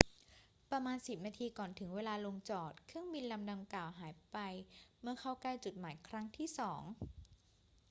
[0.71, 4.37] ประมาณสิบนาทีก่อนถึงเวลาลงจอด เครื่องบินลำดังกล่าวหายไป
[5.01, 6.81] เมื่อเข้าใกล้จุดหมายครั้งที่สอง